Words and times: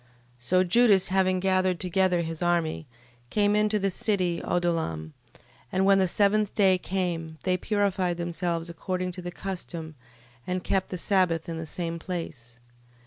12:38. 0.01 0.07
So 0.39 0.63
Judas 0.63 1.07
having 1.09 1.39
gathered 1.39 1.79
together 1.79 2.21
his 2.21 2.41
army, 2.41 2.87
came 3.29 3.55
into 3.55 3.77
the 3.77 3.91
city 3.91 4.41
Odollam: 4.43 5.13
and 5.71 5.85
when 5.85 5.99
the 5.99 6.07
seventh 6.07 6.55
day 6.55 6.79
came, 6.79 7.37
they 7.43 7.55
purified 7.55 8.17
themselves 8.17 8.67
according 8.67 9.11
to 9.11 9.21
the 9.21 9.29
custom, 9.31 9.93
and 10.47 10.63
kept 10.63 10.89
the 10.89 10.97
sabbath 10.97 11.47
in 11.47 11.59
the 11.59 11.67
same 11.67 11.99
place. 11.99 12.59